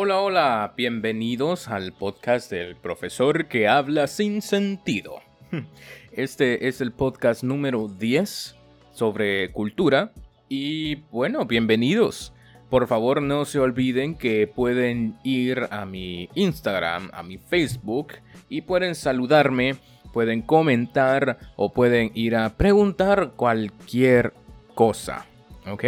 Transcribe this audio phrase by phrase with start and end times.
[0.00, 5.14] Hola, hola, bienvenidos al podcast del profesor que habla sin sentido.
[6.12, 8.54] Este es el podcast número 10
[8.92, 10.12] sobre cultura
[10.48, 12.32] y bueno, bienvenidos.
[12.70, 18.12] Por favor no se olviden que pueden ir a mi Instagram, a mi Facebook
[18.48, 19.74] y pueden saludarme,
[20.12, 24.32] pueden comentar o pueden ir a preguntar cualquier
[24.76, 25.26] cosa.
[25.68, 25.84] ¿Ok?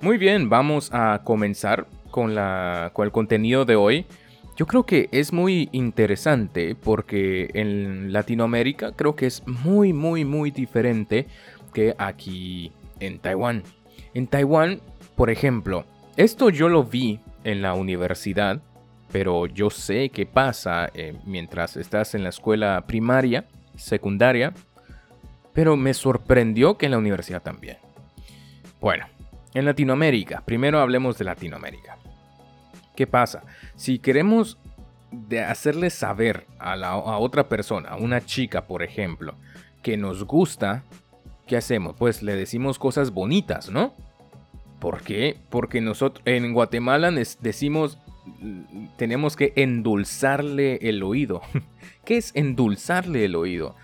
[0.00, 1.86] Muy bien, vamos a comenzar
[2.16, 4.06] con, la, con el contenido de hoy,
[4.56, 10.50] yo creo que es muy interesante porque en Latinoamérica creo que es muy, muy, muy
[10.50, 11.26] diferente
[11.74, 13.64] que aquí en Taiwán.
[14.14, 14.80] En Taiwán,
[15.14, 15.84] por ejemplo,
[16.16, 18.62] esto yo lo vi en la universidad,
[19.12, 23.44] pero yo sé qué pasa eh, mientras estás en la escuela primaria,
[23.76, 24.54] secundaria,
[25.52, 27.76] pero me sorprendió que en la universidad también.
[28.80, 29.04] Bueno,
[29.52, 31.98] en Latinoamérica, primero hablemos de Latinoamérica.
[32.96, 33.42] ¿Qué pasa?
[33.76, 34.58] Si queremos
[35.12, 39.36] de hacerle saber a, la, a otra persona, a una chica, por ejemplo,
[39.82, 40.82] que nos gusta,
[41.46, 41.94] ¿qué hacemos?
[41.96, 43.94] Pues le decimos cosas bonitas, ¿no?
[44.80, 45.36] ¿Por qué?
[45.48, 47.98] Porque nosotros en Guatemala decimos
[48.96, 51.42] tenemos que endulzarle el oído.
[52.04, 53.74] ¿Qué es endulzarle el oído?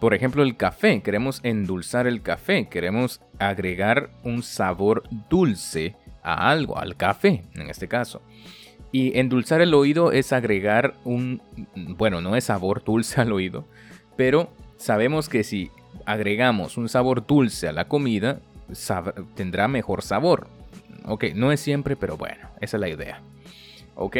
[0.00, 1.02] Por ejemplo, el café.
[1.02, 2.68] Queremos endulzar el café.
[2.68, 5.96] Queremos agregar un sabor dulce
[6.32, 8.22] a algo, al café en este caso.
[8.90, 11.42] Y endulzar el oído es agregar un,
[11.74, 13.66] bueno, no es sabor dulce al oído,
[14.16, 15.70] pero sabemos que si
[16.06, 18.40] agregamos un sabor dulce a la comida,
[19.34, 20.48] tendrá mejor sabor.
[21.04, 23.20] Ok, no es siempre, pero bueno, esa es la idea.
[23.94, 24.16] Ok,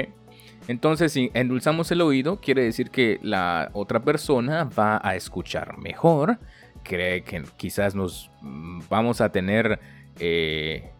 [0.68, 6.38] entonces si endulzamos el oído, quiere decir que la otra persona va a escuchar mejor,
[6.82, 9.80] cree que quizás nos mm, vamos a tener,
[10.20, 10.90] eh,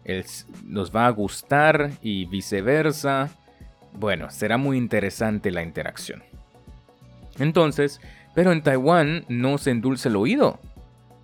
[0.65, 3.29] nos va a gustar y viceversa.
[3.93, 6.23] Bueno, será muy interesante la interacción.
[7.37, 8.01] Entonces,
[8.35, 10.59] pero en Taiwán no se endulce el oído.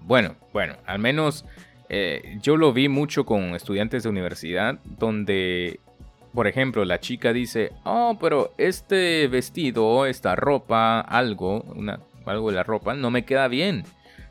[0.02, 1.46] Bueno, bueno, al menos
[1.90, 5.80] eh, yo lo vi mucho con estudiantes de universidad donde,
[6.34, 11.66] por ejemplo, la chica dice, oh, pero este vestido, esta ropa, algo,
[12.25, 13.84] algo de la ropa, no me queda bien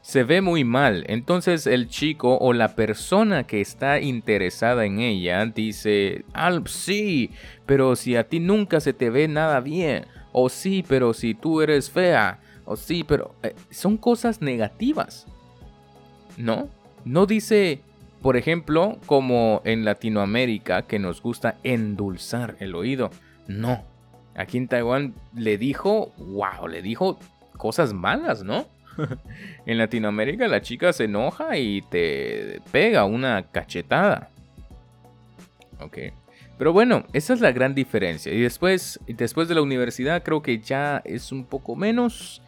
[0.05, 1.05] se ve muy mal.
[1.09, 7.31] Entonces el chico o la persona que está interesada en ella dice, ah, sí,
[7.65, 10.05] pero si a ti nunca se te ve nada bien.
[10.31, 12.39] O sí, pero si tú eres fea.
[12.67, 15.27] O sí, pero eh, son cosas negativas.
[16.37, 16.69] ¿No?
[17.07, 17.81] No dice,
[18.21, 23.11] por ejemplo, como en Latinoamérica, que nos gusta endulzar el oído.
[23.49, 23.83] No.
[24.35, 27.19] Aquí en Taiwán le dijo, wow, le dijo
[27.57, 28.67] cosas malas, ¿no?
[29.67, 34.31] en Latinoamérica la chica se enoja y te pega una cachetada.
[35.81, 35.99] Ok.
[36.57, 38.33] Pero bueno, esa es la gran diferencia.
[38.33, 42.43] Y después, después de la universidad creo que ya es un poco menos.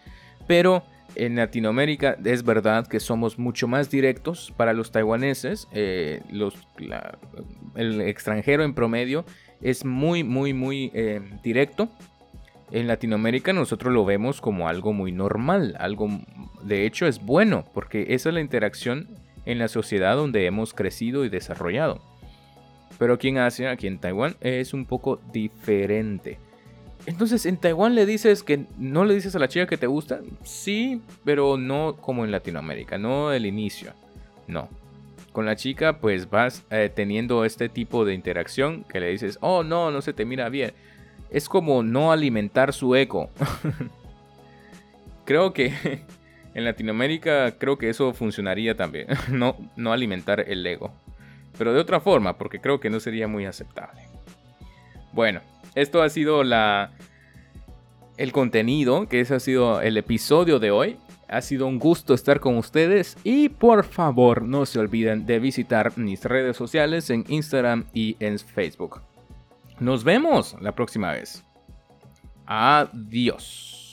[0.46, 0.84] Pero
[1.16, 5.66] en Latinoamérica es verdad que somos mucho más directos para los taiwaneses.
[5.72, 6.22] Eh,
[7.74, 9.24] el extranjero en promedio
[9.60, 11.88] es muy, muy, muy eh, directo
[12.70, 16.08] en Latinoamérica nosotros lo vemos como algo muy normal, algo
[16.66, 19.08] de hecho es bueno, porque esa es la interacción
[19.44, 22.02] en la sociedad donde hemos crecido y desarrollado.
[22.98, 26.38] Pero aquí en Asia, aquí en Taiwán, es un poco diferente.
[27.06, 30.20] Entonces, en Taiwán le dices que no le dices a la chica que te gusta,
[30.42, 33.92] sí, pero no como en Latinoamérica, no el inicio,
[34.48, 34.68] no.
[35.32, 39.62] Con la chica, pues vas eh, teniendo este tipo de interacción que le dices, oh
[39.62, 40.72] no, no se te mira bien
[41.30, 43.30] es como no alimentar su eco.
[45.24, 46.02] creo que
[46.56, 49.08] en Latinoamérica creo que eso funcionaría también.
[49.30, 50.90] no, no alimentar el ego.
[51.58, 54.00] Pero de otra forma, porque creo que no sería muy aceptable.
[55.12, 55.42] Bueno,
[55.74, 56.92] esto ha sido la
[58.16, 60.96] el contenido, que ese ha sido el episodio de hoy.
[61.28, 65.92] Ha sido un gusto estar con ustedes y por favor no se olviden de visitar
[65.98, 69.02] mis redes sociales en Instagram y en Facebook.
[69.78, 71.44] Nos vemos la próxima vez.
[72.46, 73.85] Adiós.